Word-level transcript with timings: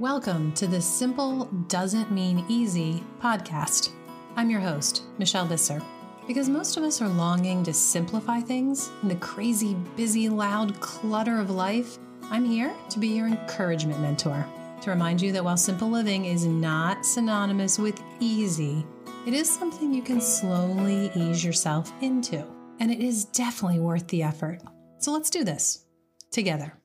Welcome 0.00 0.52
to 0.54 0.66
the 0.66 0.82
Simple 0.82 1.44
Doesn't 1.68 2.10
Mean 2.10 2.44
Easy 2.48 3.04
podcast. 3.20 3.90
I'm 4.34 4.50
your 4.50 4.58
host, 4.58 5.04
Michelle 5.18 5.46
Visser. 5.46 5.80
Because 6.26 6.48
most 6.48 6.76
of 6.76 6.82
us 6.82 7.00
are 7.00 7.08
longing 7.08 7.62
to 7.62 7.72
simplify 7.72 8.40
things 8.40 8.90
in 9.02 9.08
the 9.08 9.14
crazy, 9.14 9.74
busy, 9.94 10.28
loud 10.28 10.80
clutter 10.80 11.38
of 11.38 11.50
life, 11.50 11.98
I'm 12.24 12.44
here 12.44 12.74
to 12.90 12.98
be 12.98 13.06
your 13.06 13.28
encouragement 13.28 14.00
mentor. 14.00 14.44
To 14.80 14.90
remind 14.90 15.22
you 15.22 15.30
that 15.30 15.44
while 15.44 15.56
simple 15.56 15.90
living 15.90 16.24
is 16.24 16.44
not 16.44 17.06
synonymous 17.06 17.78
with 17.78 18.02
easy, 18.18 18.84
it 19.28 19.32
is 19.32 19.48
something 19.48 19.94
you 19.94 20.02
can 20.02 20.20
slowly 20.20 21.12
ease 21.14 21.44
yourself 21.44 21.92
into. 22.00 22.44
And 22.80 22.90
it 22.90 22.98
is 22.98 23.26
definitely 23.26 23.78
worth 23.78 24.08
the 24.08 24.24
effort. 24.24 24.60
So 24.98 25.12
let's 25.12 25.30
do 25.30 25.44
this 25.44 25.84
together. 26.32 26.76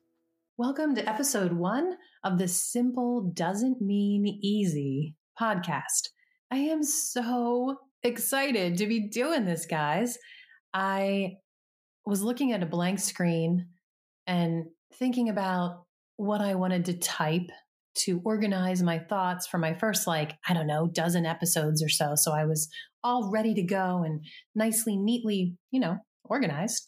Welcome 0.60 0.94
to 0.96 1.10
episode 1.10 1.54
one 1.54 1.94
of 2.26 2.38
the 2.38 2.50
Simple 2.50 3.32
Doesn't 3.34 3.82
Mean 3.82 4.28
Easy 4.44 5.16
podcast. 5.40 6.10
I 6.52 6.58
am 6.58 6.84
so 6.84 7.78
excited 8.04 8.76
to 8.76 8.86
be 8.86 9.08
doing 9.08 9.46
this, 9.46 9.66
guys. 9.66 10.18
I 10.74 11.36
was 12.06 12.22
looking 12.22 12.52
at 12.52 12.62
a 12.62 12.66
blank 12.66 13.00
screen 13.00 13.70
and 14.28 14.66
thinking 14.96 15.30
about 15.30 15.86
what 16.18 16.42
I 16.42 16.56
wanted 16.56 16.84
to 16.88 16.98
type 16.98 17.50
to 18.00 18.22
organize 18.26 18.84
my 18.84 19.00
thoughts 19.00 19.48
for 19.48 19.60
my 19.60 19.74
first, 19.76 20.08
like, 20.08 20.36
I 20.46 20.54
don't 20.54 20.68
know, 20.68 20.90
dozen 20.94 21.26
episodes 21.26 21.82
or 21.82 21.88
so. 21.88 22.16
So 22.16 22.34
I 22.34 22.44
was 22.44 22.68
all 23.02 23.32
ready 23.32 23.54
to 23.54 23.64
go 23.64 24.04
and 24.06 24.20
nicely, 24.56 24.98
neatly, 24.98 25.56
you 25.72 25.80
know, 25.80 26.00
organized. 26.26 26.84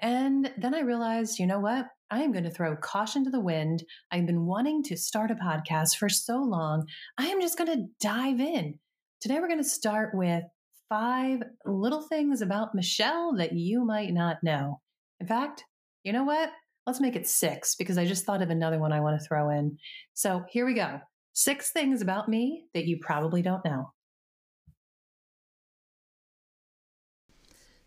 And 0.00 0.50
then 0.58 0.74
I 0.74 0.80
realized, 0.80 1.38
you 1.38 1.46
know 1.46 1.60
what? 1.60 1.86
I 2.14 2.22
am 2.22 2.30
going 2.30 2.44
to 2.44 2.50
throw 2.50 2.76
caution 2.76 3.24
to 3.24 3.30
the 3.30 3.40
wind. 3.40 3.82
I've 4.12 4.24
been 4.24 4.46
wanting 4.46 4.84
to 4.84 4.96
start 4.96 5.32
a 5.32 5.34
podcast 5.34 5.96
for 5.96 6.08
so 6.08 6.36
long. 6.36 6.86
I 7.18 7.26
am 7.26 7.40
just 7.40 7.58
going 7.58 7.72
to 7.72 7.86
dive 8.00 8.38
in. 8.38 8.78
Today, 9.20 9.40
we're 9.40 9.48
going 9.48 9.58
to 9.58 9.68
start 9.68 10.10
with 10.14 10.44
five 10.88 11.42
little 11.66 12.02
things 12.02 12.40
about 12.40 12.72
Michelle 12.72 13.34
that 13.38 13.52
you 13.52 13.84
might 13.84 14.12
not 14.12 14.36
know. 14.44 14.80
In 15.18 15.26
fact, 15.26 15.64
you 16.04 16.12
know 16.12 16.22
what? 16.22 16.52
Let's 16.86 17.00
make 17.00 17.16
it 17.16 17.26
six 17.26 17.74
because 17.74 17.98
I 17.98 18.04
just 18.04 18.24
thought 18.24 18.42
of 18.42 18.50
another 18.50 18.78
one 18.78 18.92
I 18.92 19.00
want 19.00 19.20
to 19.20 19.26
throw 19.26 19.50
in. 19.50 19.76
So 20.12 20.44
here 20.48 20.66
we 20.66 20.74
go. 20.74 21.00
Six 21.32 21.72
things 21.72 22.00
about 22.00 22.28
me 22.28 22.66
that 22.74 22.86
you 22.86 23.00
probably 23.02 23.42
don't 23.42 23.64
know. 23.64 23.90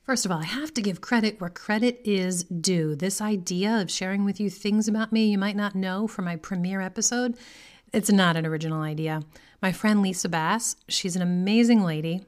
First 0.07 0.25
of 0.25 0.31
all, 0.31 0.39
I 0.39 0.45
have 0.45 0.73
to 0.75 0.81
give 0.81 1.01
credit 1.01 1.41
where 1.41 1.49
credit 1.49 1.99
is 2.05 2.45
due. 2.45 2.95
This 2.95 3.19
idea 3.19 3.81
of 3.81 3.91
sharing 3.91 4.23
with 4.23 4.39
you 4.39 4.49
things 4.49 4.87
about 4.87 5.11
me 5.11 5.25
you 5.25 5.37
might 5.37 5.57
not 5.57 5.75
know 5.75 6.07
from 6.07 6.23
my 6.23 6.37
premiere 6.37 6.79
episode, 6.79 7.37
it's 7.91 8.09
not 8.09 8.37
an 8.37 8.45
original 8.45 8.81
idea. 8.81 9.23
My 9.61 9.73
friend 9.73 10.01
Lisa 10.01 10.29
Bass, 10.29 10.77
she's 10.87 11.17
an 11.17 11.21
amazing 11.21 11.83
lady. 11.83 12.23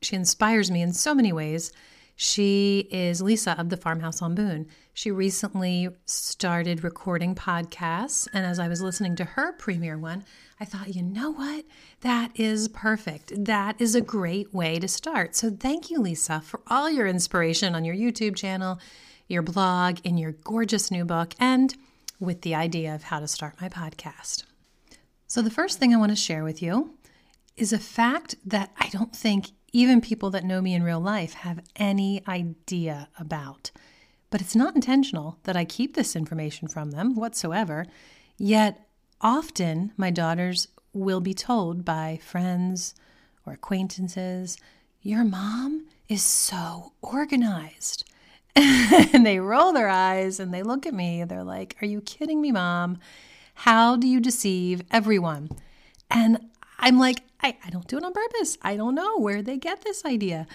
She 0.00 0.16
inspires 0.16 0.70
me 0.70 0.80
in 0.80 0.94
so 0.94 1.14
many 1.14 1.30
ways. 1.30 1.70
She 2.16 2.88
is 2.90 3.20
Lisa 3.20 3.60
of 3.60 3.68
the 3.68 3.76
Farmhouse 3.76 4.22
on 4.22 4.34
Boone. 4.34 4.66
She 4.94 5.10
recently 5.10 5.90
started 6.06 6.82
recording 6.82 7.34
podcasts, 7.34 8.26
and 8.32 8.46
as 8.46 8.58
I 8.58 8.68
was 8.68 8.80
listening 8.80 9.16
to 9.16 9.24
her 9.26 9.52
premiere 9.52 9.98
one, 9.98 10.24
I 10.60 10.64
thought, 10.64 10.94
you 10.94 11.02
know 11.02 11.30
what? 11.30 11.64
That 12.00 12.32
is 12.34 12.68
perfect. 12.68 13.32
That 13.44 13.80
is 13.80 13.94
a 13.94 14.00
great 14.00 14.52
way 14.52 14.78
to 14.80 14.88
start. 14.88 15.36
So 15.36 15.50
thank 15.50 15.90
you, 15.90 16.00
Lisa, 16.00 16.40
for 16.40 16.60
all 16.66 16.90
your 16.90 17.06
inspiration 17.06 17.74
on 17.74 17.84
your 17.84 17.94
YouTube 17.94 18.34
channel, 18.34 18.80
your 19.28 19.42
blog, 19.42 19.98
and 20.04 20.18
your 20.18 20.32
gorgeous 20.32 20.90
new 20.90 21.04
book, 21.04 21.34
and 21.38 21.76
with 22.18 22.42
the 22.42 22.54
idea 22.54 22.94
of 22.94 23.04
how 23.04 23.20
to 23.20 23.28
start 23.28 23.60
my 23.60 23.68
podcast. 23.68 24.44
So, 25.28 25.42
the 25.42 25.50
first 25.50 25.78
thing 25.78 25.94
I 25.94 25.98
want 25.98 26.10
to 26.10 26.16
share 26.16 26.42
with 26.42 26.62
you 26.62 26.94
is 27.56 27.72
a 27.72 27.78
fact 27.78 28.36
that 28.46 28.72
I 28.78 28.88
don't 28.88 29.14
think 29.14 29.50
even 29.72 30.00
people 30.00 30.30
that 30.30 30.44
know 30.44 30.60
me 30.60 30.74
in 30.74 30.82
real 30.82 31.00
life 31.00 31.34
have 31.34 31.60
any 31.76 32.22
idea 32.26 33.08
about. 33.18 33.70
But 34.30 34.40
it's 34.40 34.56
not 34.56 34.74
intentional 34.74 35.38
that 35.44 35.56
I 35.56 35.64
keep 35.64 35.94
this 35.94 36.16
information 36.16 36.66
from 36.68 36.90
them 36.90 37.14
whatsoever. 37.14 37.86
Yet 38.38 38.87
Often, 39.20 39.92
my 39.96 40.10
daughters 40.10 40.68
will 40.92 41.20
be 41.20 41.34
told 41.34 41.84
by 41.84 42.20
friends 42.22 42.94
or 43.44 43.54
acquaintances, 43.54 44.56
Your 45.02 45.24
mom 45.24 45.86
is 46.08 46.22
so 46.22 46.92
organized. 47.02 48.04
and 48.56 49.26
they 49.26 49.38
roll 49.38 49.72
their 49.72 49.88
eyes 49.88 50.40
and 50.40 50.52
they 50.52 50.62
look 50.62 50.86
at 50.86 50.94
me. 50.94 51.24
They're 51.24 51.44
like, 51.44 51.76
Are 51.82 51.86
you 51.86 52.00
kidding 52.00 52.40
me, 52.40 52.52
mom? 52.52 52.98
How 53.54 53.96
do 53.96 54.06
you 54.06 54.20
deceive 54.20 54.82
everyone? 54.90 55.48
And 56.10 56.38
I'm 56.78 56.98
like, 56.98 57.22
I, 57.42 57.56
I 57.64 57.70
don't 57.70 57.86
do 57.88 57.98
it 57.98 58.04
on 58.04 58.12
purpose. 58.12 58.56
I 58.62 58.76
don't 58.76 58.94
know 58.94 59.18
where 59.18 59.42
they 59.42 59.56
get 59.56 59.82
this 59.82 60.04
idea. 60.04 60.46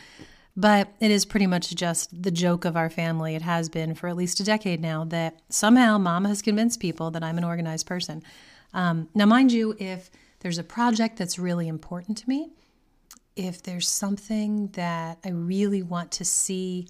But 0.56 0.90
it 1.00 1.12
is 1.12 1.26
pretty 1.26 1.48
much 1.48 1.74
just 1.76 2.24
the 2.24 2.32
joke 2.32 2.64
of 2.64 2.78
our 2.78 2.90
family. 2.90 3.36
It 3.36 3.42
has 3.42 3.70
been 3.70 3.96
for 3.96 4.08
at 4.08 4.16
least 4.16 4.40
a 4.40 4.44
decade 4.44 4.82
now 4.82 5.04
that 5.06 5.40
somehow 5.50 5.98
mom 5.98 6.26
has 6.26 6.42
convinced 6.42 6.80
people 6.80 7.12
that 7.12 7.24
I'm 7.24 7.38
an 7.38 7.44
organized 7.44 7.88
person. 7.88 8.24
Um, 8.74 9.10
now, 9.14 9.26
mind 9.26 9.52
you, 9.52 9.76
if 9.80 10.10
there's 10.40 10.58
a 10.58 10.64
project 10.64 11.18
that's 11.18 11.38
really 11.38 11.68
important 11.68 12.18
to 12.20 12.30
me, 12.30 12.52
if 13.36 13.64
there's 13.64 13.88
something 13.88 14.68
that 14.74 15.20
I 15.24 15.30
really 15.30 15.82
want 15.82 16.12
to 16.14 16.26
see 16.26 16.88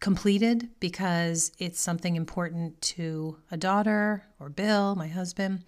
completed 0.00 0.68
because 0.80 1.50
it's 1.58 1.80
something 1.80 2.14
important 2.14 2.80
to 2.82 3.38
a 3.50 3.56
daughter 3.56 4.24
or 4.38 4.50
Bill, 4.50 4.94
my 4.94 5.08
husband, 5.08 5.64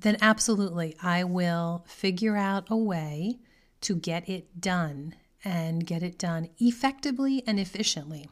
then 0.00 0.18
absolutely 0.20 0.94
I 1.02 1.24
will 1.24 1.84
figure 1.88 2.36
out 2.36 2.66
a 2.68 2.76
way 2.76 3.38
to 3.82 3.96
get 3.96 4.28
it 4.28 4.60
done 4.60 5.14
and 5.44 5.86
get 5.86 6.02
it 6.02 6.18
done 6.18 6.50
effectively 6.58 7.42
and 7.46 7.58
efficiently 7.58 8.28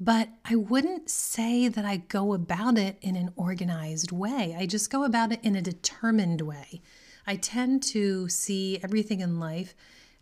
but 0.00 0.28
I 0.44 0.56
wouldn't 0.56 1.08
say 1.08 1.68
that 1.68 1.84
I 1.84 1.98
go 1.98 2.34
about 2.34 2.78
it 2.78 2.98
in 3.00 3.16
an 3.16 3.32
organized 3.36 4.12
way. 4.12 4.56
I 4.58 4.66
just 4.66 4.90
go 4.90 5.04
about 5.04 5.32
it 5.32 5.40
in 5.42 5.56
a 5.56 5.62
determined 5.62 6.40
way. 6.40 6.82
I 7.26 7.36
tend 7.36 7.82
to 7.84 8.28
see 8.28 8.78
everything 8.82 9.20
in 9.20 9.40
life 9.40 9.74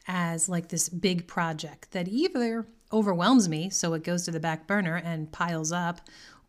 as 0.06 0.49
like 0.49 0.69
this 0.69 0.88
big 0.88 1.27
project 1.27 1.93
that 1.93 2.09
either 2.09 2.66
overwhelms 2.93 3.49
me, 3.49 3.71
so 3.71 3.94
it 3.94 4.05
goes 4.05 4.25
to 4.25 4.31
the 4.31 4.41
back 4.41 4.66
burner 4.66 4.97
and 4.97 5.33
piles 5.33 5.72
up, 5.72 6.00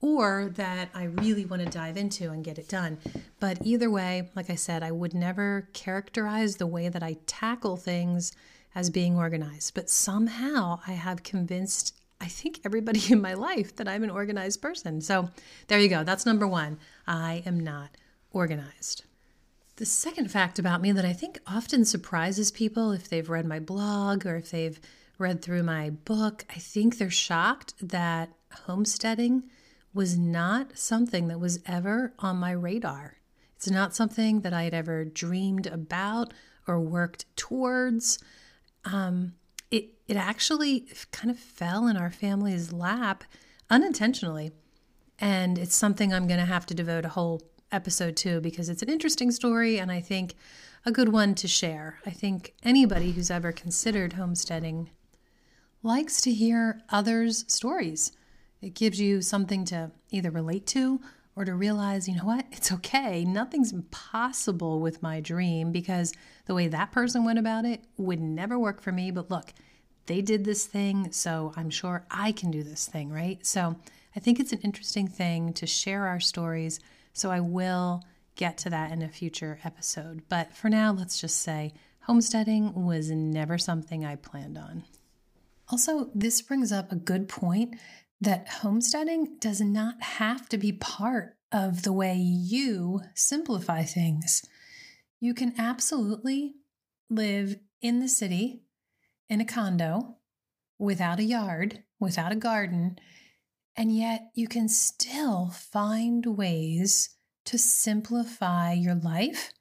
or 0.02 0.52
that 0.56 0.90
I 0.94 1.06
really 1.06 1.46
want 1.46 1.62
to 1.62 1.70
dive 1.70 1.96
into 1.96 2.30
and 2.30 2.44
get 2.44 2.60
it 2.60 2.68
done. 2.68 2.98
But 3.40 3.60
either 3.64 3.90
way, 3.90 4.30
like 4.36 4.50
I 4.50 4.56
said, 4.56 4.84
I 4.84 4.92
would 4.92 5.14
never 5.14 5.70
characterize 5.72 6.58
the 6.58 6.68
way 6.68 6.90
that 6.90 7.02
I 7.02 7.18
tackle 7.26 7.78
things 7.78 8.34
as 8.76 8.90
being 8.90 9.16
organized. 9.16 9.74
But 9.74 9.90
somehow 9.90 10.82
I 10.86 10.92
have 10.92 11.24
convinced 11.24 11.96
I 12.24 12.28
think 12.28 12.62
everybody 12.64 13.02
in 13.12 13.22
my 13.22 13.34
life 13.34 13.76
that 13.76 13.88
I'm 13.88 14.04
an 14.04 14.10
organized 14.10 14.62
person. 14.62 15.02
So 15.02 15.30
there 15.68 15.80
you 15.80 15.90
go. 15.90 16.04
That's 16.04 16.26
number 16.26 16.48
one. 16.48 16.80
I 17.06 17.44
am 17.46 17.60
not 17.60 17.90
organized. 18.32 19.04
The 19.76 19.86
second 19.86 20.32
fact 20.32 20.58
about 20.58 20.82
me 20.82 20.92
that 20.94 21.04
I 21.04 21.14
think 21.14 21.40
often 21.46 21.84
surprises 21.84 22.50
people 22.50 22.92
if 22.92 23.10
they've 23.10 23.30
read 23.30 23.46
my 23.46 23.60
blog 23.60 24.26
or 24.26 24.38
if 24.38 24.52
they've 24.52 24.80
read 25.18 25.42
through 25.42 25.64
my 25.64 25.90
book, 25.90 26.46
I 26.50 26.60
think 26.60 26.98
they're 26.98 27.10
shocked 27.10 27.74
that 27.82 28.30
homesteading 28.66 29.44
was 29.94 30.18
not 30.18 30.78
something 30.78 31.28
that 31.28 31.40
was 31.40 31.60
ever 31.66 32.14
on 32.20 32.38
my 32.38 32.52
radar. 32.52 33.18
It's 33.56 33.70
not 33.70 33.96
something 33.96 34.42
that 34.42 34.54
I 34.54 34.64
had 34.64 34.74
ever 34.74 35.04
dreamed 35.04 35.68
about 35.68 36.34
or 36.68 36.80
worked 36.80 37.26
towards. 37.36 38.20
Um, 38.86 39.34
it 39.74 39.90
it 40.08 40.16
actually 40.16 40.88
kind 41.12 41.32
of 41.32 41.40
fell 41.40 41.88
in 41.88 41.98
our 41.98 42.12
family's 42.12 42.72
lap 42.72 43.24
unintentionally. 43.70 44.52
And 45.20 45.58
it's 45.58 45.76
something 45.76 46.14
I'm 46.14 46.28
going 46.28 46.40
to 46.40 46.46
have 46.46 46.66
to 46.68 46.74
devote 46.74 47.06
a 47.06 47.10
whole 47.10 47.42
episode 47.72 48.16
to 48.18 48.40
because 48.40 48.70
it's 48.70 48.84
an 48.84 48.90
interesting 48.90 49.32
story 49.32 49.80
and 49.80 49.92
I 49.92 50.00
think 50.00 50.36
a 50.86 50.92
good 50.92 51.10
one 51.10 51.34
to 51.36 51.48
share. 51.48 52.00
I 52.06 52.12
think 52.12 52.54
anybody 52.62 53.14
who's 53.14 53.32
ever 53.32 53.52
considered 53.52 54.14
homesteading 54.14 54.92
likes 55.82 56.22
to 56.22 56.32
hear 56.32 56.82
others' 56.90 57.46
stories. 57.48 58.12
It 58.62 58.76
gives 58.76 59.00
you 59.00 59.22
something 59.22 59.66
to 59.66 59.92
either 60.12 60.30
relate 60.30 60.68
to 60.68 61.02
or 61.36 61.46
to 61.46 61.54
realize, 61.56 62.08
you 62.08 62.16
know 62.16 62.26
what, 62.26 62.46
it's 62.52 62.72
okay. 62.72 63.26
Nothing's 63.26 63.72
impossible 63.72 64.80
with 64.80 65.02
my 65.02 65.20
dream 65.20 65.72
because 65.72 66.14
the 66.46 66.54
way 66.54 66.68
that 66.68 66.92
person 66.92 67.26
went 67.26 67.40
about 67.40 67.66
it 67.66 67.84
would 67.98 68.20
never 68.20 68.60
work 68.60 68.82
for 68.82 68.92
me. 68.92 69.12
But 69.12 69.32
look, 69.32 69.54
they 70.06 70.22
did 70.22 70.46
this 70.46 70.66
thing, 70.66 71.12
so 71.12 71.54
I'm 71.56 71.70
sure 71.70 72.06
I 72.12 72.34
can 72.34 72.52
do 72.52 72.62
this 72.62 72.86
thing, 72.86 73.12
right? 73.12 73.44
So 73.46 73.76
I 74.16 74.20
think 74.20 74.40
it's 74.40 74.54
an 74.54 74.60
interesting 74.60 75.08
thing 75.08 75.54
to 75.54 75.66
share 75.66 76.08
our 76.08 76.20
stories. 76.20 76.80
So 77.14 77.32
I 77.32 77.40
will 77.40 78.04
get 78.36 78.58
to 78.60 78.70
that 78.70 78.92
in 78.92 79.02
a 79.02 79.10
future 79.10 79.60
episode. 79.64 80.24
But 80.30 80.56
for 80.56 80.70
now, 80.70 80.92
let's 80.92 81.20
just 81.20 81.38
say 81.38 81.74
homesteading 82.02 82.86
was 82.86 83.10
never 83.10 83.58
something 83.58 84.06
I 84.06 84.16
planned 84.16 84.58
on. 84.58 84.84
Also, 85.70 86.10
this 86.14 86.42
brings 86.42 86.72
up 86.72 86.92
a 86.92 86.96
good 86.96 87.30
point 87.30 87.76
that 88.24 88.48
homesteading 88.48 89.38
does 89.40 89.60
not 89.60 90.02
have 90.02 90.48
to 90.50 90.58
be 90.58 90.72
part 90.72 91.36
of 91.52 91.84
the 91.84 91.94
way 91.94 92.16
you 92.16 93.02
simplify 93.14 93.84
things. 93.84 94.44
You 95.20 95.34
can 95.34 95.54
absolutely 95.58 96.56
live 97.10 97.58
in 97.82 98.00
the 98.00 98.08
city 98.08 98.62
in 99.30 99.42
a 99.42 99.46
condo 99.46 100.18
without 100.80 101.20
a 101.20 101.24
yard, 101.24 101.84
without 102.00 102.32
a 102.32 102.38
garden, 102.38 102.98
and 103.76 103.96
yet 103.96 104.32
you 104.34 104.48
can 104.48 104.70
still 104.70 105.50
find 105.50 106.26
ways 106.26 107.10
to 107.46 107.58
simplify 107.58 108.72
your 108.72 108.96
life 108.96 109.52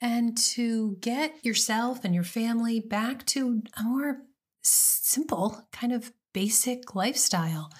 and 0.00 0.36
to 0.36 0.96
get 1.00 1.44
yourself 1.44 2.04
and 2.04 2.14
your 2.14 2.24
family 2.24 2.78
back 2.78 3.26
to 3.26 3.62
a 3.76 3.82
more 3.82 4.22
simple, 4.62 5.66
kind 5.72 5.92
of 5.92 6.12
basic 6.36 6.94
lifestyle. 6.94 7.72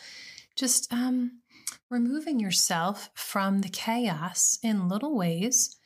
Just 0.57 0.91
um, 0.91 1.43
removing 1.91 2.41
yourself 2.41 3.11
from 3.13 3.61
the 3.61 3.69
chaos 3.69 4.59
in 4.63 4.89
little 4.89 5.15
ways 5.15 5.77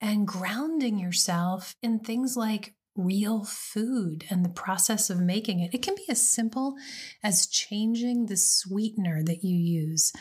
and 0.00 0.26
grounding 0.26 0.98
yourself 0.98 1.76
in 1.84 2.00
things 2.00 2.36
like 2.36 2.74
real 2.96 3.44
food 3.44 4.24
and 4.28 4.44
the 4.44 4.48
process 4.48 5.08
of 5.08 5.20
making 5.20 5.60
it. 5.60 5.72
It 5.72 5.82
can 5.82 5.94
be 5.94 6.06
as 6.08 6.28
simple 6.28 6.74
as 7.22 7.46
changing 7.46 8.26
the 8.26 8.36
sweetener 8.36 9.22
that 9.22 9.44
you 9.44 9.56
use. 9.56 10.12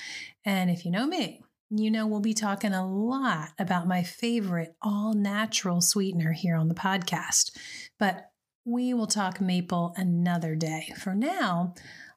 And 0.46 0.69
if 0.69 0.86
you 0.86 0.92
know 0.92 1.07
me, 1.07 1.42
you 1.72 1.90
know 1.90 2.06
we'll 2.06 2.19
be 2.19 2.36
talking 2.36 2.75
a 2.75 2.88
lot 2.88 3.50
about 3.57 3.88
my 3.88 4.04
favorite 4.04 4.75
all 4.80 5.16
natural 5.16 5.81
sweetener 5.81 6.34
here 6.34 6.56
on 6.56 6.68
the 6.68 6.75
podcast. 6.75 7.57
But 7.98 8.30
we 8.65 8.95
will 8.95 9.07
talk 9.07 9.39
maple 9.39 9.94
another 9.95 10.56
day. 10.56 10.91
For 10.97 11.13
now, 11.13 11.75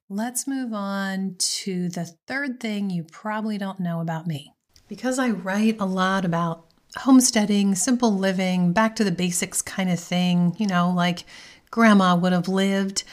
let's 0.08 0.48
move 0.48 0.72
on 0.72 1.36
to 1.38 1.90
the 1.90 2.06
third 2.26 2.58
thing 2.58 2.88
you 2.88 3.04
probably 3.04 3.58
don't 3.58 3.78
know 3.78 4.00
about 4.00 4.26
me. 4.26 4.54
Because 4.88 5.18
I 5.18 5.28
write 5.28 5.78
a 5.78 5.84
lot 5.84 6.24
about 6.24 6.64
homesteading, 6.96 7.74
simple 7.74 8.16
living, 8.16 8.72
back 8.72 8.96
to 8.96 9.04
the 9.04 9.12
basics 9.12 9.60
kind 9.60 9.90
of 9.90 10.00
thing, 10.00 10.56
you 10.58 10.66
know, 10.66 10.90
like 10.90 11.24
grandma 11.70 12.16
would 12.16 12.32
have 12.32 12.48
lived, 12.48 13.04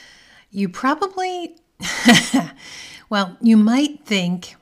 you 0.49 0.69
probably, 0.69 1.57
well, 3.09 3.37
you 3.41 3.57
might 3.57 4.05
think, 4.05 4.55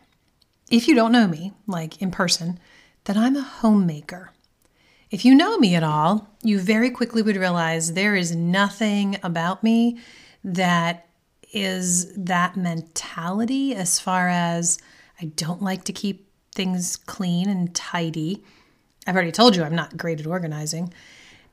if 0.71 0.87
you 0.87 0.95
don't 0.95 1.11
know 1.11 1.27
me, 1.27 1.53
like 1.67 2.01
in 2.01 2.09
person, 2.09 2.59
that 3.03 3.15
I'm 3.15 3.35
a 3.35 3.43
homemaker. 3.43 4.32
If 5.13 5.24
you 5.24 5.36
know 5.36 5.60
me 5.60 5.75
at 5.75 5.83
all, 5.83 6.27
you 6.42 6.57
very 6.57 6.89
quickly 6.89 7.21
would 7.21 7.36
realize 7.36 7.94
there 7.94 8.15
is 8.15 8.36
nothing 8.36 9.19
about 9.21 9.62
me 9.62 10.00
that 10.44 11.06
is 11.51 12.12
that 12.15 12.57
mentality 12.57 13.75
as 13.75 14.00
far 14.00 14.27
as 14.27 14.80
I 15.21 15.25
don't 15.25 15.62
like 15.62 15.83
to 15.83 15.94
keep 15.94 16.27
things 16.56 16.98
clean 16.98 17.48
and 17.48 17.75
tidy. 17.75 18.44
I've 19.06 19.13
already 19.13 19.31
told 19.31 19.56
you 19.56 19.63
I'm 19.63 19.75
not 19.75 19.98
great 19.98 20.19
at 20.19 20.25
organizing. 20.25 20.92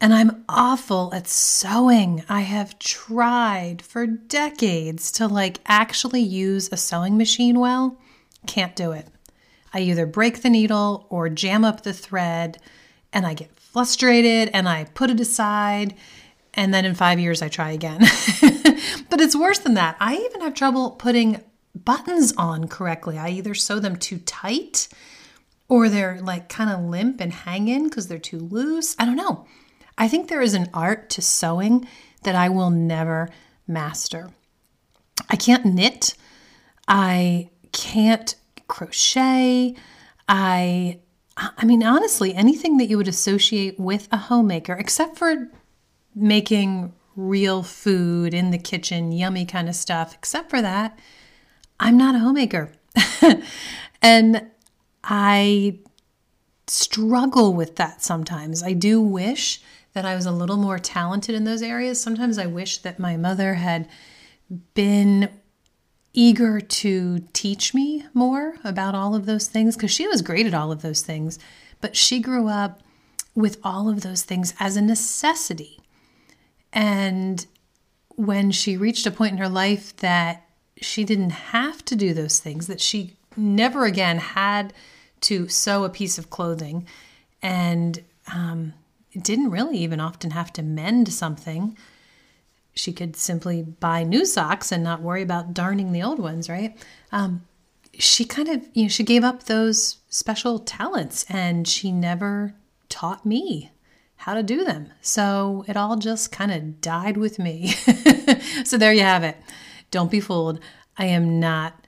And 0.01 0.15
I'm 0.15 0.43
awful 0.49 1.13
at 1.13 1.29
sewing. 1.29 2.25
I 2.31 2.41
have 2.41 2.79
tried 2.79 3.83
for 3.83 4.07
decades 4.07 5.13
to 5.13 5.29
like 5.29 5.61
actually 5.67 6.23
use 6.23 6.71
a 6.73 6.79
sewing 6.79 7.19
machine 7.19 7.61
well. 7.61 7.99
Can't 8.47 8.75
do 8.75 8.93
it. 8.93 9.09
I 9.75 9.81
either 9.81 10.07
break 10.07 10.41
the 10.41 10.49
needle 10.49 11.07
or 11.11 11.29
jam 11.29 11.63
up 11.63 11.83
the 11.83 11.93
thread 11.93 12.57
and 13.13 13.27
I 13.27 13.35
get 13.35 13.55
frustrated 13.59 14.51
and 14.53 14.69
I 14.69 14.85
put 14.85 15.11
it 15.11 15.21
aside. 15.21 15.95
And 16.55 16.75
then 16.75 16.85
in 16.85 16.95
five 16.95 17.21
years, 17.21 17.43
I 17.43 17.49
try 17.49 17.71
again. 17.71 18.01
but 19.09 19.21
it's 19.21 19.37
worse 19.37 19.59
than 19.59 19.75
that. 19.75 19.97
I 20.01 20.17
even 20.17 20.41
have 20.41 20.55
trouble 20.55 20.91
putting 20.93 21.43
buttons 21.75 22.33
on 22.37 22.69
correctly. 22.69 23.19
I 23.19 23.31
either 23.31 23.55
sew 23.55 23.79
them 23.79 23.97
too 23.97 24.19
tight 24.19 24.89
or 25.69 25.89
they're 25.89 26.21
like 26.21 26.49
kind 26.49 26.71
of 26.71 26.81
limp 26.81 27.21
and 27.21 27.33
hanging 27.33 27.85
because 27.85 28.09
they're 28.09 28.19
too 28.19 28.41
loose. 28.41 28.97
I 28.99 29.05
don't 29.05 29.17
know. 29.17 29.47
I 29.97 30.09
think 30.09 30.29
there 30.29 30.43
is 30.43 30.55
an 30.55 30.69
art 30.75 31.11
to 31.11 31.23
sewing 31.23 31.87
that 32.25 32.35
I 32.35 32.49
will 32.49 32.71
never 32.71 33.31
master. 33.69 34.31
I 35.29 35.37
can't 35.37 35.65
knit. 35.65 36.15
I 36.89 37.51
can't 37.73 38.35
crochet. 38.67 39.77
I 40.29 40.99
I 41.57 41.65
mean 41.65 41.83
honestly, 41.83 42.35
anything 42.35 42.77
that 42.77 42.87
you 42.87 42.97
would 42.97 43.09
associate 43.09 43.79
with 43.79 44.09
a 44.13 44.17
homemaker 44.17 44.75
except 44.75 45.17
for 45.17 45.49
making 46.15 46.93
real 47.17 47.63
food 47.63 48.35
in 48.35 48.51
the 48.51 48.59
kitchen, 48.59 49.13
yummy 49.13 49.45
kind 49.45 49.69
of 49.69 49.75
stuff. 49.75 50.15
Except 50.15 50.51
for 50.51 50.63
that, 50.63 50.99
I'm 51.79 51.97
not 51.97 52.15
a 52.15 52.19
homemaker. 52.19 52.73
and 54.03 54.47
I 55.05 55.79
struggle 56.67 57.53
with 57.55 57.77
that 57.77 58.03
sometimes. 58.03 58.63
I 58.63 58.73
do 58.73 59.01
wish 59.01 59.61
that 59.93 60.05
I 60.05 60.15
was 60.15 60.27
a 60.27 60.31
little 60.31 60.57
more 60.57 60.79
talented 60.79 61.35
in 61.35 61.45
those 61.45 61.63
areas. 61.63 62.01
Sometimes 62.01 62.39
I 62.39 62.47
wish 62.47 62.79
that 62.79 62.99
my 62.99 63.17
mother 63.17 63.55
had 63.55 63.89
been 64.75 65.29
eager 66.13 66.61
to 66.61 67.21
teach 67.33 67.73
me 67.73 68.05
more 68.15 68.55
about 68.65 68.95
all 68.95 69.15
of 69.15 69.27
those 69.27 69.47
things 69.47 69.77
because 69.77 69.91
she 69.91 70.09
was 70.09 70.23
great 70.23 70.47
at 70.47 70.55
all 70.55 70.73
of 70.73 70.83
those 70.83 71.03
things. 71.03 71.39
But 71.81 71.97
she 71.97 72.21
grew 72.21 72.49
up 72.49 72.81
with 73.35 73.59
all 73.63 73.89
of 73.89 74.03
those 74.03 74.23
things 74.23 74.55
as 74.59 74.77
a 74.77 74.83
necessity. 74.83 75.79
And 76.73 77.47
when 78.17 78.51
she 78.51 78.77
reached 78.77 79.07
a 79.07 79.11
point 79.11 79.33
in 79.33 79.39
her 79.39 79.49
life 79.49 79.97
that 79.97 80.45
she 80.81 81.05
didn't 81.05 81.31
have 81.31 81.85
to 81.87 81.97
do 81.97 82.13
those 82.13 82.39
things, 82.39 82.67
that 82.67 82.81
she 82.81 83.17
never 83.37 83.85
again 83.85 84.19
had 84.19 84.73
to 85.23 85.49
sew 85.49 85.85
a 85.85 85.91
piece 85.91 86.19
of 86.19 86.31
clothing 86.31 86.87
and 87.43 88.03
um, 88.33 88.73
didn't 89.17 89.51
really 89.51 89.79
even 89.79 90.01
often 90.01 90.31
have 90.31 90.53
to 90.55 90.63
mend 90.63 91.13
something. 91.13 91.77
She 92.75 92.93
could 92.93 93.17
simply 93.17 93.63
buy 93.63 94.05
new 94.05 94.25
socks 94.25 94.73
and 94.73 94.83
not 94.83 95.03
worry 95.03 95.23
about 95.23 95.55
darning 95.55 95.93
the 95.93 96.03
old 96.03 96.19
ones, 96.19 96.49
right? 96.49 96.77
Um, 97.13 97.47
she 97.95 98.25
kind 98.25 98.49
of, 98.49 98.67
you 98.73 98.85
know, 98.85 98.89
she 98.89 99.03
gave 99.03 99.25
up 99.25 99.45
those 99.45 99.99
special 100.09 100.59
talents 100.59 101.27
and 101.29 101.67
she 101.67 101.93
never 101.93 102.55
taught 102.89 103.27
me 103.27 103.71
how 104.17 104.35
to 104.35 104.43
do 104.43 104.65
them. 104.65 104.93
So 105.01 105.65
it 105.67 105.77
all 105.77 105.97
just 105.97 106.31
kind 106.31 106.53
of 106.53 106.81
died 106.81 107.17
with 107.17 107.39
me. 107.39 107.69
so 108.65 108.77
there 108.77 108.93
you 108.93 109.03
have 109.03 109.25
it. 109.25 109.37
Don't 109.91 110.11
be 110.11 110.21
fooled. 110.21 110.61
I 110.97 111.07
am 111.07 111.41
not 111.41 111.87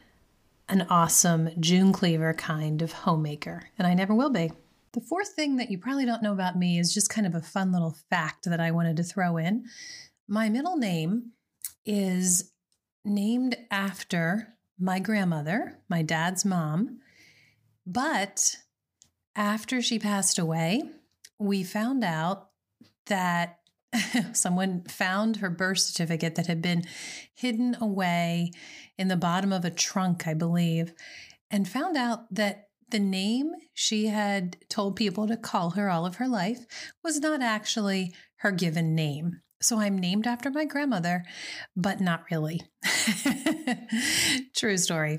an 0.69 0.87
awesome 0.88 1.50
June 1.61 1.93
Cleaver 1.93 2.32
kind 2.32 2.81
of 2.81 2.93
homemaker, 2.93 3.69
and 3.78 3.87
I 3.87 3.93
never 3.93 4.14
will 4.14 4.31
be. 4.31 4.50
The 4.93 5.02
fourth 5.02 5.28
thing 5.28 5.56
that 5.56 5.70
you 5.70 5.76
probably 5.76 6.06
don't 6.06 6.23
know 6.23 6.32
about 6.32 6.58
me 6.58 6.78
is 6.78 6.94
just 6.94 7.11
kind 7.11 7.26
of 7.26 7.35
a 7.35 7.42
fun 7.42 7.73
little 7.73 7.97
fact 8.09 8.45
that 8.47 8.61
I 8.61 8.71
wanted 8.71 8.97
to 8.97 9.02
throw 9.02 9.37
in. 9.37 9.66
My 10.29 10.49
middle 10.49 10.76
name 10.76 11.33
is 11.85 12.52
named 13.05 13.57
after 13.71 14.55
my 14.79 14.99
grandmother, 14.99 15.79
my 15.88 16.02
dad's 16.02 16.45
mom, 16.45 17.00
but 17.87 18.57
after 19.35 19.83
she 19.83 19.99
passed 19.99 20.38
away, 20.38 20.83
we 21.38 21.64
found 21.64 22.05
out 22.05 22.50
that 23.07 23.59
someone 24.33 24.83
found 24.85 25.37
her 25.37 25.50
birth 25.50 25.81
certificate 25.81 26.35
that 26.37 26.47
had 26.47 26.62
been 26.62 26.85
hidden 27.35 27.76
away 27.81 28.52
in 28.97 29.09
the 29.09 29.17
bottom 29.17 29.52
of 29.52 29.64
a 29.64 29.71
trunk, 29.71 30.26
I 30.26 30.35
believe, 30.35 30.93
and 31.50 31.69
found 31.69 31.97
out 31.97 32.33
that 32.35 32.69
the 32.91 33.00
name 33.00 33.52
she 33.75 34.07
had 34.07 34.57
told 34.69 34.97
people 34.97 35.26
to 35.26 35.37
call 35.37 35.71
her 35.71 35.91
all 35.91 36.07
of 36.07 36.17
her 36.17 36.29
life 36.29 36.67
was 37.02 37.21
not 37.21 37.43
actually 37.43 38.14
her 38.37 38.52
given 38.52 38.95
name. 38.95 39.41
So 39.62 39.78
I'm 39.78 39.97
named 39.97 40.26
after 40.26 40.50
my 40.50 40.64
grandmother, 40.64 41.25
but 41.76 42.00
not 42.00 42.25
really. 42.31 42.62
True 44.57 44.76
story. 44.76 45.19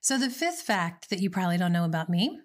So, 0.00 0.18
the 0.18 0.30
fifth 0.30 0.62
fact 0.62 1.10
that 1.10 1.20
you 1.20 1.30
probably 1.30 1.58
don't 1.58 1.72
know 1.72 1.84
about 1.84 2.08
me, 2.08 2.40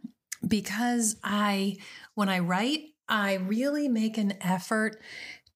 because 0.47 1.15
I, 1.23 1.77
when 2.15 2.29
I 2.29 2.39
write, 2.39 2.81
I 3.07 3.35
really 3.35 3.87
make 3.87 4.17
an 4.17 4.33
effort 4.41 5.01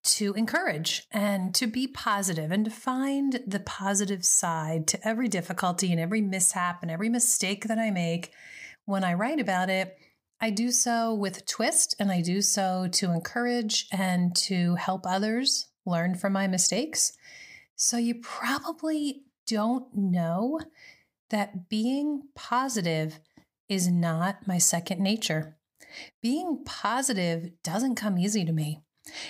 to 0.03 0.33
encourage 0.33 1.03
and 1.11 1.53
to 1.53 1.67
be 1.67 1.87
positive 1.87 2.51
and 2.51 2.65
to 2.65 2.71
find 2.71 3.39
the 3.45 3.59
positive 3.59 4.25
side 4.25 4.87
to 4.87 5.07
every 5.07 5.27
difficulty 5.27 5.91
and 5.91 5.99
every 5.99 6.21
mishap 6.21 6.81
and 6.81 6.89
every 6.89 7.09
mistake 7.09 7.67
that 7.67 7.77
I 7.77 7.91
make. 7.91 8.31
When 8.85 9.03
I 9.03 9.13
write 9.13 9.39
about 9.39 9.69
it, 9.69 9.95
I 10.39 10.49
do 10.49 10.71
so 10.71 11.13
with 11.13 11.37
a 11.37 11.45
twist 11.45 11.95
and 11.99 12.11
I 12.11 12.21
do 12.21 12.41
so 12.41 12.87
to 12.93 13.11
encourage 13.11 13.87
and 13.91 14.35
to 14.37 14.73
help 14.75 15.05
others 15.05 15.67
learn 15.85 16.15
from 16.15 16.33
my 16.33 16.47
mistakes. 16.47 17.13
So 17.75 17.97
you 17.97 18.15
probably 18.21 19.23
don't 19.47 19.95
know 19.95 20.59
that 21.29 21.69
being 21.69 22.23
positive 22.35 23.19
is 23.67 23.87
not 23.87 24.47
my 24.47 24.57
second 24.57 24.99
nature. 24.99 25.57
Being 26.21 26.63
positive 26.65 27.51
doesn't 27.63 27.95
come 27.95 28.17
easy 28.17 28.45
to 28.45 28.53
me. 28.53 28.81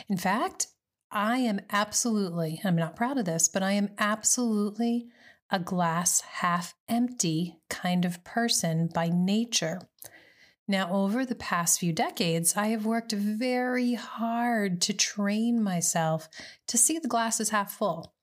In 0.10 0.18
fact, 0.18 0.68
I 1.12 1.38
am 1.40 1.62
absolutely, 1.70 2.62
I'm 2.64 2.76
not 2.76 2.96
proud 2.96 3.18
of 3.18 3.26
this, 3.26 3.48
but 3.48 3.64
I 3.64 3.74
am 3.74 3.90
absolutely 3.98 5.08
a 5.50 5.60
glass 5.60 6.22
half 6.22 6.74
empty 6.88 7.58
kind 7.70 8.06
of 8.06 8.24
person 8.24 8.90
by 8.94 9.10
nature. 9.10 9.82
Now, 10.72 10.90
over 10.90 11.26
the 11.26 11.36
past 11.36 11.82
few 11.82 11.92
decades, 11.92 12.56
I 12.56 12.68
have 12.68 12.86
worked 12.86 13.12
very 13.12 13.96
hard 13.96 14.80
to 14.84 14.94
train 14.94 15.62
myself 15.62 16.30
to 16.70 16.78
see 16.78 16.98
the 16.98 17.10
glass 17.10 17.42
as 17.42 17.50
half 17.50 17.74
full. 17.74 18.16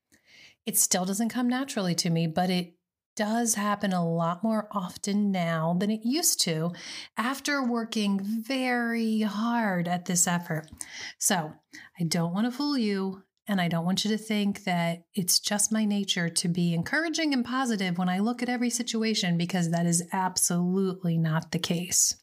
It 0.64 0.78
still 0.78 1.04
doesn't 1.04 1.28
come 1.28 1.46
naturally 1.46 1.94
to 1.96 2.08
me, 2.08 2.26
but 2.26 2.48
it 2.48 2.72
does 3.14 3.56
happen 3.56 3.92
a 3.92 4.02
lot 4.02 4.42
more 4.42 4.66
often 4.72 5.30
now 5.30 5.76
than 5.78 5.90
it 5.90 6.06
used 6.06 6.40
to 6.44 6.72
after 7.18 7.62
working 7.62 8.18
very 8.22 9.20
hard 9.20 9.86
at 9.86 10.06
this 10.06 10.26
effort. 10.26 10.70
So, 11.18 11.52
I 12.00 12.04
don't 12.04 12.32
want 12.32 12.46
to 12.46 12.50
fool 12.50 12.78
you. 12.78 13.24
And 13.48 13.60
I 13.62 13.68
don't 13.68 13.86
want 13.86 14.04
you 14.04 14.10
to 14.10 14.18
think 14.18 14.64
that 14.64 15.04
it's 15.14 15.40
just 15.40 15.72
my 15.72 15.86
nature 15.86 16.28
to 16.28 16.48
be 16.48 16.74
encouraging 16.74 17.32
and 17.32 17.44
positive 17.44 17.96
when 17.96 18.10
I 18.10 18.18
look 18.18 18.42
at 18.42 18.50
every 18.50 18.68
situation, 18.68 19.38
because 19.38 19.70
that 19.70 19.86
is 19.86 20.04
absolutely 20.12 21.16
not 21.16 21.50
the 21.50 21.58
case. 21.58 22.14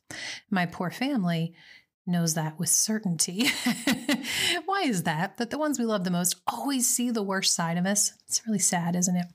My 0.51 0.67
poor 0.67 0.91
family 0.91 1.55
knows 2.08 2.36
that 2.36 2.60
with 2.60 2.70
certainty. 2.70 3.50
Why 4.65 4.84
is 4.84 5.03
that? 5.03 5.38
That 5.38 5.50
the 5.50 5.58
ones 5.58 5.79
we 5.79 5.86
love 5.86 6.03
the 6.03 6.12
most 6.12 6.36
always 6.48 6.88
see 6.88 7.10
the 7.10 7.24
worst 7.24 7.55
side 7.55 7.79
of 7.79 7.88
us. 7.88 8.13
It's 8.27 8.46
really 8.46 8.60
sad, 8.60 8.96
isn't 8.96 9.15
it? 9.15 9.25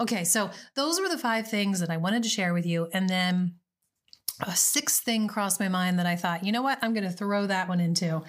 Okay, 0.00 0.24
so 0.24 0.50
those 0.74 1.00
were 1.00 1.08
the 1.08 1.18
five 1.18 1.48
things 1.48 1.78
that 1.78 1.90
I 1.90 1.96
wanted 1.96 2.24
to 2.24 2.28
share 2.28 2.52
with 2.52 2.66
you. 2.66 2.88
And 2.92 3.08
then 3.08 3.54
a 4.40 4.56
sixth 4.56 5.04
thing 5.04 5.28
crossed 5.28 5.60
my 5.60 5.68
mind 5.68 5.98
that 6.00 6.06
I 6.06 6.16
thought, 6.16 6.44
you 6.44 6.50
know 6.50 6.62
what? 6.62 6.78
I'm 6.82 6.94
going 6.94 7.04
to 7.04 7.10
throw 7.10 7.46
that 7.46 7.68
one 7.68 7.80
into. 7.80 8.22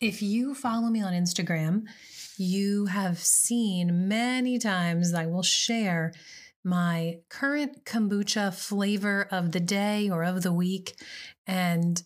If 0.00 0.22
you 0.22 0.54
follow 0.54 0.88
me 0.88 1.02
on 1.02 1.12
Instagram, 1.12 1.84
you 2.36 2.86
have 2.86 3.18
seen 3.18 4.08
many 4.08 4.58
times 4.58 5.14
I 5.14 5.26
will 5.26 5.42
share 5.42 6.12
my 6.64 7.18
current 7.28 7.84
kombucha 7.84 8.54
flavor 8.54 9.26
of 9.30 9.52
the 9.52 9.60
day 9.60 10.08
or 10.08 10.22
of 10.24 10.42
the 10.42 10.52
week. 10.52 10.94
And 11.46 12.02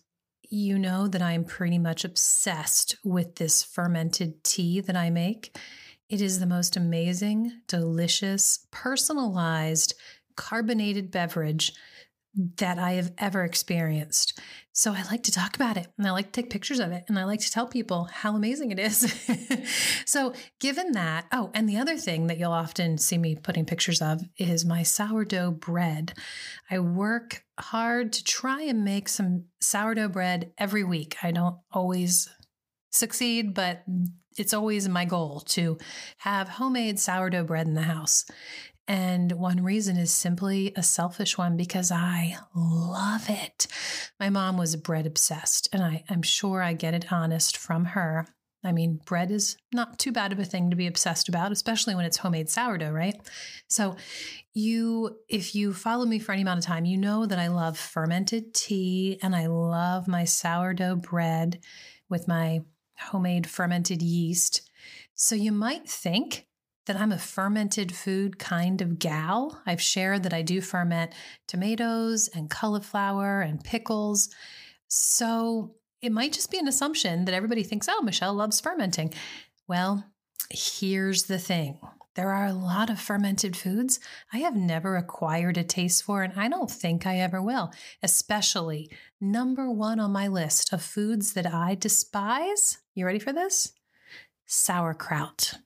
you 0.49 0.79
know 0.79 1.07
that 1.07 1.21
I'm 1.21 1.43
pretty 1.43 1.77
much 1.77 2.05
obsessed 2.05 2.95
with 3.03 3.35
this 3.35 3.63
fermented 3.63 4.43
tea 4.43 4.79
that 4.81 4.95
I 4.95 5.09
make. 5.09 5.55
It 6.09 6.21
is 6.21 6.39
the 6.39 6.45
most 6.45 6.77
amazing, 6.77 7.51
delicious, 7.67 8.65
personalized, 8.71 9.93
carbonated 10.35 11.11
beverage 11.11 11.73
that 12.57 12.77
I 12.77 12.93
have 12.93 13.11
ever 13.17 13.43
experienced. 13.43 14.39
So 14.71 14.93
I 14.93 15.01
like 15.09 15.23
to 15.23 15.31
talk 15.31 15.55
about 15.55 15.75
it 15.75 15.87
and 15.97 16.05
I 16.05 16.11
like 16.11 16.31
to 16.31 16.41
take 16.41 16.51
pictures 16.51 16.79
of 16.79 16.91
it 16.91 17.03
and 17.07 17.17
I 17.17 17.23
like 17.23 17.39
to 17.39 17.51
tell 17.51 17.65
people 17.65 18.07
how 18.11 18.35
amazing 18.35 18.71
it 18.71 18.77
is. 18.77 19.11
so, 20.05 20.33
given 20.59 20.91
that, 20.91 21.25
oh, 21.31 21.49
and 21.55 21.67
the 21.67 21.77
other 21.77 21.97
thing 21.97 22.27
that 22.27 22.37
you'll 22.37 22.51
often 22.51 22.99
see 22.99 23.17
me 23.17 23.35
putting 23.35 23.65
pictures 23.65 24.01
of 24.01 24.21
is 24.37 24.65
my 24.65 24.83
sourdough 24.83 25.51
bread. 25.51 26.13
I 26.69 26.77
work 26.79 27.43
hard 27.59 28.13
to 28.13 28.23
try 28.23 28.61
and 28.61 28.85
make 28.85 29.09
some 29.09 29.45
sourdough 29.59 30.09
bread 30.09 30.51
every 30.59 30.83
week. 30.83 31.17
I 31.23 31.31
don't 31.31 31.57
always 31.71 32.29
succeed, 32.91 33.55
but 33.55 33.83
it's 34.37 34.53
always 34.53 34.87
my 34.87 35.05
goal 35.05 35.39
to 35.39 35.77
have 36.19 36.47
homemade 36.47 36.99
sourdough 36.99 37.45
bread 37.45 37.67
in 37.67 37.73
the 37.73 37.81
house. 37.81 38.25
And 38.87 39.33
one 39.33 39.63
reason 39.63 39.97
is 39.97 40.11
simply 40.11 40.71
a 40.75 40.83
selfish 40.83 41.37
one 41.37 41.57
because 41.57 41.91
I 41.91 42.37
love 42.55 43.29
it. 43.29 43.67
My 44.19 44.29
mom 44.29 44.57
was 44.57 44.77
bread 44.77 45.05
obsessed, 45.05 45.67
and 45.73 45.83
I, 45.83 46.03
I'm 46.09 46.21
sure 46.21 46.61
I 46.61 46.73
get 46.73 46.93
it 46.93 47.11
honest 47.11 47.57
from 47.57 47.85
her. 47.85 48.27
I 48.63 48.71
mean, 48.71 48.99
bread 49.05 49.29
is 49.29 49.57
not 49.73 49.99
too 49.99 50.11
bad 50.11 50.31
of 50.31 50.39
a 50.39 50.45
thing 50.45 50.69
to 50.69 50.75
be 50.75 50.87
obsessed 50.87 51.29
about, 51.29 51.51
especially 51.51 51.95
when 51.95 52.05
it's 52.05 52.17
homemade 52.17 52.49
sourdough, 52.49 52.91
right? 52.91 53.15
So, 53.67 53.97
you, 54.53 55.17
if 55.29 55.53
you 55.53 55.73
follow 55.73 56.05
me 56.05 56.17
for 56.17 56.31
any 56.31 56.41
amount 56.41 56.59
of 56.59 56.65
time, 56.65 56.85
you 56.85 56.97
know 56.97 57.25
that 57.25 57.39
I 57.39 57.47
love 57.47 57.77
fermented 57.77 58.53
tea 58.53 59.19
and 59.21 59.35
I 59.35 59.47
love 59.47 60.07
my 60.07 60.23
sourdough 60.23 60.95
bread 60.97 61.59
with 62.09 62.27
my 62.27 62.61
homemade 62.97 63.47
fermented 63.47 64.01
yeast. 64.01 64.69
So, 65.13 65.35
you 65.35 65.51
might 65.51 65.87
think 65.87 66.46
that 66.87 66.99
I'm 66.99 67.11
a 67.11 67.17
fermented 67.17 67.95
food 67.95 68.39
kind 68.39 68.81
of 68.81 68.99
gal. 68.99 69.61
I've 69.65 69.81
shared 69.81 70.23
that 70.23 70.33
I 70.33 70.41
do 70.41 70.59
ferment 70.61 71.13
tomatoes 71.47 72.29
and 72.33 72.49
cauliflower 72.49 73.41
and 73.41 73.63
pickles. 73.63 74.29
So 74.87 75.75
it 76.01 76.11
might 76.11 76.33
just 76.33 76.51
be 76.51 76.59
an 76.59 76.67
assumption 76.67 77.25
that 77.25 77.33
everybody 77.33 77.63
thinks, 77.63 77.87
oh, 77.89 78.01
Michelle 78.01 78.33
loves 78.33 78.59
fermenting. 78.59 79.13
Well, 79.67 80.05
here's 80.49 81.23
the 81.23 81.39
thing 81.39 81.79
there 82.15 82.31
are 82.31 82.47
a 82.47 82.53
lot 82.53 82.89
of 82.89 82.99
fermented 82.99 83.55
foods 83.55 83.99
I 84.33 84.39
have 84.39 84.55
never 84.55 84.95
acquired 84.97 85.55
a 85.55 85.63
taste 85.63 86.01
for, 86.01 86.23
and 86.23 86.33
I 86.35 86.47
don't 86.47 86.71
think 86.71 87.05
I 87.05 87.19
ever 87.19 87.39
will, 87.41 87.71
especially 88.01 88.89
number 89.21 89.69
one 89.69 89.99
on 89.99 90.11
my 90.11 90.27
list 90.27 90.73
of 90.73 90.81
foods 90.81 91.33
that 91.33 91.45
I 91.45 91.75
despise. 91.75 92.79
You 92.95 93.05
ready 93.05 93.19
for 93.19 93.33
this? 93.33 93.71
Sauerkraut. 94.47 95.59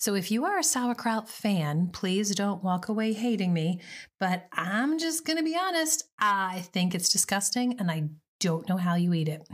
So 0.00 0.14
if 0.14 0.30
you 0.30 0.46
are 0.46 0.58
a 0.58 0.64
sauerkraut 0.64 1.28
fan, 1.28 1.90
please 1.92 2.34
don't 2.34 2.64
walk 2.64 2.88
away 2.88 3.12
hating 3.12 3.52
me. 3.52 3.80
But 4.18 4.46
I'm 4.50 4.98
just 4.98 5.26
going 5.26 5.36
to 5.36 5.44
be 5.44 5.54
honest, 5.54 6.04
I 6.18 6.64
think 6.72 6.94
it's 6.94 7.10
disgusting 7.10 7.78
and 7.78 7.90
I 7.90 8.08
don't 8.40 8.66
know 8.66 8.78
how 8.78 8.94
you 8.94 9.12
eat 9.12 9.28
it. 9.28 9.46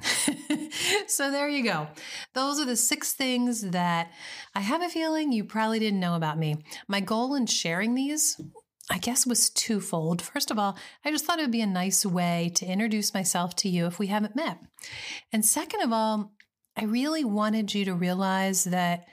so 1.10 1.32
there 1.32 1.48
you 1.48 1.64
go. 1.64 1.88
Those 2.34 2.60
are 2.60 2.64
the 2.64 2.76
six 2.76 3.12
things 3.12 3.62
that 3.72 4.12
I 4.54 4.60
have 4.60 4.82
a 4.82 4.88
feeling 4.88 5.32
you 5.32 5.42
probably 5.42 5.80
didn't 5.80 5.98
know 5.98 6.14
about 6.14 6.38
me. 6.38 6.62
My 6.86 7.00
goal 7.00 7.34
in 7.34 7.46
sharing 7.46 7.96
these 7.96 8.40
I 8.88 8.98
guess 8.98 9.26
was 9.26 9.50
twofold. 9.50 10.22
First 10.22 10.52
of 10.52 10.60
all, 10.60 10.78
I 11.04 11.10
just 11.10 11.24
thought 11.24 11.40
it 11.40 11.42
would 11.42 11.50
be 11.50 11.60
a 11.60 11.66
nice 11.66 12.06
way 12.06 12.52
to 12.54 12.66
introduce 12.66 13.12
myself 13.12 13.56
to 13.56 13.68
you 13.68 13.86
if 13.86 13.98
we 13.98 14.06
haven't 14.06 14.36
met. 14.36 14.60
And 15.32 15.44
second 15.44 15.80
of 15.80 15.92
all, 15.92 16.30
I 16.76 16.84
really 16.84 17.24
wanted 17.24 17.74
you 17.74 17.84
to 17.86 17.94
realize 17.94 18.62
that 18.62 19.06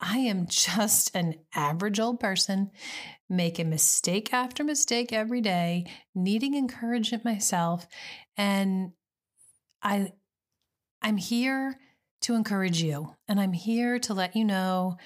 I 0.00 0.18
am 0.18 0.46
just 0.46 1.14
an 1.14 1.34
average 1.54 1.98
old 1.98 2.20
person 2.20 2.70
making 3.28 3.70
mistake 3.70 4.32
after 4.32 4.62
mistake 4.64 5.12
every 5.12 5.40
day, 5.40 5.86
needing 6.14 6.54
encouragement 6.54 7.24
myself, 7.24 7.86
and 8.36 8.92
I 9.82 10.12
I'm 11.02 11.16
here 11.16 11.78
to 12.22 12.34
encourage 12.34 12.82
you 12.82 13.14
and 13.28 13.40
I'm 13.40 13.52
here 13.52 13.98
to 14.00 14.14
let 14.14 14.34
you 14.34 14.44
know 14.44 14.96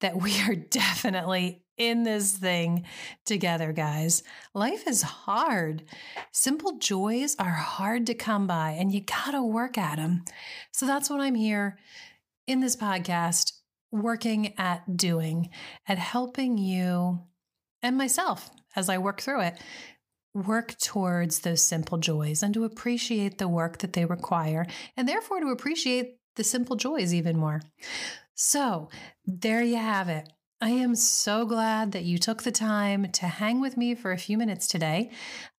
that 0.00 0.20
we 0.20 0.40
are 0.42 0.54
definitely 0.70 1.62
in 1.76 2.04
this 2.04 2.32
thing 2.32 2.84
together, 3.24 3.72
guys. 3.72 4.22
Life 4.54 4.86
is 4.86 5.02
hard. 5.02 5.84
Simple 6.30 6.78
joys 6.78 7.34
are 7.38 7.50
hard 7.50 8.06
to 8.06 8.14
come 8.14 8.46
by 8.46 8.70
and 8.72 8.92
you 8.92 9.00
got 9.00 9.32
to 9.32 9.42
work 9.42 9.76
at 9.76 9.96
them. 9.96 10.24
So 10.70 10.86
that's 10.86 11.10
what 11.10 11.20
I'm 11.20 11.34
here 11.34 11.78
in 12.46 12.60
this 12.60 12.76
podcast 12.76 13.52
working 13.94 14.58
at 14.58 14.96
doing, 14.96 15.50
at 15.86 15.98
helping 15.98 16.58
you 16.58 17.20
and 17.80 17.96
myself 17.96 18.50
as 18.74 18.88
I 18.88 18.98
work 18.98 19.20
through 19.20 19.42
it, 19.42 19.58
work 20.34 20.76
towards 20.78 21.40
those 21.40 21.62
simple 21.62 21.98
joys 21.98 22.42
and 22.42 22.52
to 22.54 22.64
appreciate 22.64 23.38
the 23.38 23.46
work 23.46 23.78
that 23.78 23.92
they 23.92 24.04
require, 24.04 24.66
and 24.96 25.08
therefore 25.08 25.40
to 25.40 25.48
appreciate 25.48 26.18
the 26.34 26.42
simple 26.42 26.74
joys 26.74 27.14
even 27.14 27.36
more. 27.36 27.62
So, 28.34 28.90
there 29.24 29.62
you 29.62 29.76
have 29.76 30.08
it. 30.08 30.28
I 30.64 30.70
am 30.70 30.94
so 30.94 31.44
glad 31.44 31.92
that 31.92 32.04
you 32.04 32.16
took 32.16 32.42
the 32.42 32.50
time 32.50 33.12
to 33.12 33.26
hang 33.26 33.60
with 33.60 33.76
me 33.76 33.94
for 33.94 34.12
a 34.12 34.16
few 34.16 34.38
minutes 34.38 34.66
today. 34.66 35.10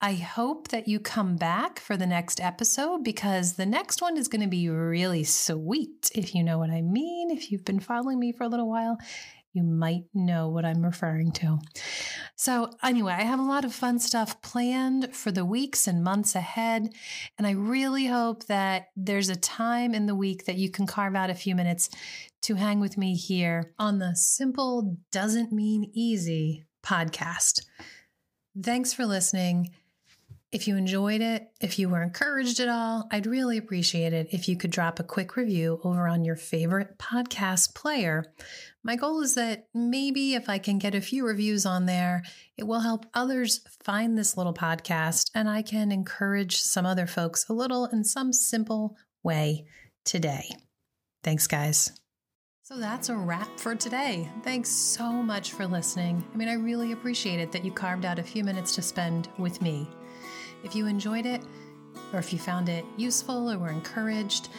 I 0.02 0.14
hope 0.14 0.70
that 0.70 0.88
you 0.88 1.00
come 1.00 1.36
back 1.36 1.80
for 1.80 1.96
the 1.96 2.08
next 2.08 2.42
episode 2.42 3.04
because 3.04 3.54
the 3.54 3.68
next 3.68 4.02
one 4.02 4.18
is 4.18 4.28
going 4.28 4.42
to 4.42 4.48
be 4.48 4.68
really 4.68 5.24
sweet, 5.24 6.10
if 6.16 6.34
you 6.34 6.44
know 6.44 6.58
what 6.58 6.72
I 6.72 6.82
mean. 6.82 7.30
If 7.30 7.52
you've 7.52 7.64
been 7.64 7.80
following 7.80 8.20
me 8.20 8.32
for 8.32 8.46
a 8.46 8.48
little 8.48 8.68
while, 8.68 8.98
you 9.56 9.64
might 9.64 10.04
know 10.14 10.50
what 10.50 10.66
I'm 10.66 10.84
referring 10.84 11.32
to. 11.34 11.60
So, 12.36 12.72
anyway, 12.84 13.14
I 13.14 13.22
have 13.22 13.40
a 13.40 13.44
lot 13.44 13.64
of 13.64 13.74
fun 13.74 14.00
stuff 14.00 14.42
planned 14.42 15.16
for 15.16 15.32
the 15.32 15.46
weeks 15.46 15.88
and 15.88 16.04
months 16.04 16.36
ahead. 16.36 16.90
And 17.38 17.48
I 17.48 17.52
really 17.52 18.08
hope 18.08 18.46
that 18.48 18.88
there's 18.96 19.30
a 19.30 19.36
time 19.36 19.94
in 19.94 20.06
the 20.06 20.16
week 20.16 20.46
that 20.46 20.58
you 20.58 20.70
can 20.70 20.86
carve 20.86 21.16
out 21.16 21.30
a 21.30 21.36
few 21.36 21.56
minutes 21.56 21.90
to 22.42 22.56
hang 22.56 22.80
with 22.80 22.98
me 22.98 23.16
here 23.16 23.74
on 23.80 24.00
the 24.00 24.16
Simple 24.16 24.98
Doesn't 25.12 25.52
Mean 25.52 25.90
Easy 25.94 26.66
podcast. 26.84 27.66
Thanks 28.62 28.94
for 28.94 29.06
listening. 29.06 29.72
If 30.56 30.70
you 30.70 30.78
enjoyed 30.78 31.20
it, 31.20 31.50
if 31.60 31.78
you 31.78 31.90
were 31.90 32.02
encouraged 32.02 32.62
at 32.62 32.70
all, 32.70 33.10
I'd 33.12 33.26
really 33.26 33.58
appreciate 33.58 34.14
it 34.14 34.30
if 34.32 34.48
you 34.48 34.56
could 34.56 34.72
drop 34.72 35.02
a 35.02 35.04
quick 35.04 35.36
review 35.36 35.82
over 35.84 36.08
on 36.08 36.24
your 36.24 36.38
favorite 36.38 36.98
podcast 36.98 37.76
player. 37.76 38.24
My 38.82 38.96
goal 38.96 39.20
is 39.20 39.36
that 39.36 39.68
maybe 39.74 40.34
if 40.34 40.48
I 40.48 40.60
can 40.60 40.80
get 40.80 40.96
a 40.96 41.02
few 41.02 41.28
reviews 41.28 41.66
on 41.66 41.88
there, 41.88 42.24
it 42.56 42.64
will 42.64 42.80
help 42.80 43.06
others 43.14 43.66
find 43.84 44.18
this 44.18 44.38
little 44.38 44.54
podcast 44.54 45.30
and 45.36 45.50
I 45.50 45.62
can 45.62 45.92
encourage 45.92 46.56
some 46.56 46.86
other 46.86 47.06
folks 47.06 47.50
a 47.50 47.54
little 47.54 47.88
in 47.88 48.06
some 48.06 48.32
simple 48.32 48.96
way 49.24 49.66
today. 50.06 50.52
Thanks, 51.22 51.48
guys. 51.48 51.92
So 52.64 52.78
that's 52.78 53.10
a 53.10 53.16
wrap 53.18 53.60
for 53.60 53.76
today. 53.76 54.32
Thanks 54.42 54.70
so 54.70 55.12
much 55.12 55.52
for 55.52 55.68
listening. 55.68 56.24
I 56.34 56.38
mean, 56.38 56.48
I 56.48 56.54
really 56.54 56.94
appreciate 56.94 57.42
it 57.42 57.52
that 57.52 57.66
you 57.66 57.74
carved 57.74 58.06
out 58.06 58.20
a 58.20 58.24
few 58.24 58.46
minutes 58.46 58.74
to 58.76 58.82
spend 58.82 59.28
with 59.38 59.62
me. 59.62 59.86
If 60.66 60.76
you 60.76 60.88
enjoyed 60.88 61.26
it, 61.26 61.42
or 62.12 62.20
if 62.20 62.34
you 62.34 62.40
found 62.40 62.68
it 62.68 62.84
useful 62.98 63.50
or 63.52 63.58
were 63.58 63.70
encouraged, 63.70 64.50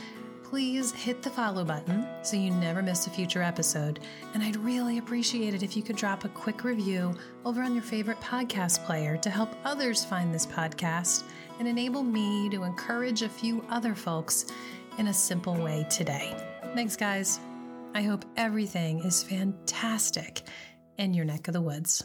please 0.45 0.93
hit 0.93 1.21
the 1.21 1.31
follow 1.31 1.65
button 1.65 2.07
so 2.23 2.37
you 2.37 2.53
never 2.53 2.81
miss 2.81 3.09
a 3.09 3.11
future 3.11 3.43
episode. 3.43 3.99
And 4.33 4.43
I'd 4.43 4.57
really 4.57 4.99
appreciate 4.99 5.53
it 5.53 5.65
if 5.65 5.77
you 5.77 5.83
could 5.83 5.97
drop 5.97 6.25
a 6.25 6.29
quick 6.29 6.63
review 6.63 7.13
over 7.45 7.61
on 7.61 7.75
your 7.75 7.83
favorite 7.83 8.21
podcast 8.21 8.85
player 8.87 9.17
to 9.17 9.29
help 9.29 9.51
others 9.65 10.05
find 10.05 10.33
this 10.33 10.47
podcast 10.47 11.25
and 11.59 11.67
enable 11.67 12.05
me 12.05 12.49
to 12.51 12.63
encourage 12.63 13.23
a 13.23 13.29
few 13.29 13.65
other 13.69 13.97
folks 13.97 14.47
in 14.99 15.09
a 15.09 15.15
simple 15.15 15.57
way 15.57 15.85
today. 15.91 16.37
Thanks, 16.75 16.95
guys. 16.95 17.41
I 17.95 18.03
hope 18.03 18.25
everything 18.37 19.01
is 19.01 19.25
fantastic 19.25 20.43
in 20.99 21.15
your 21.15 21.25
neck 21.25 21.49
of 21.49 21.55
the 21.55 21.61
woods. 21.61 22.05